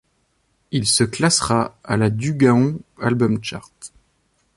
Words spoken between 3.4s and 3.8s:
Chart.